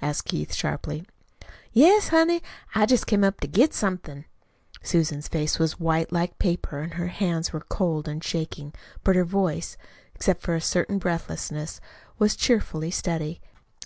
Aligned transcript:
asked 0.00 0.24
Keith 0.28 0.54
sharply. 0.54 1.04
"Yes, 1.70 2.08
honey. 2.08 2.42
I 2.74 2.86
jest 2.86 3.06
came 3.06 3.22
up 3.22 3.40
to 3.40 3.46
get 3.46 3.74
somethin'." 3.74 4.24
Susan's 4.82 5.28
face 5.28 5.58
was 5.58 5.78
white 5.78 6.10
like 6.10 6.38
paper, 6.38 6.78
and 6.80 6.94
her 6.94 7.08
hands 7.08 7.52
were 7.52 7.60
cold 7.60 8.08
and 8.08 8.24
shaking, 8.24 8.72
but 9.04 9.16
her 9.16 9.24
voice, 9.26 9.76
except 10.14 10.40
for 10.40 10.54
a 10.54 10.62
certain 10.62 10.96
breathlessness, 10.96 11.82
was 12.18 12.36
cheerfully 12.36 12.90
steady. 12.90 13.42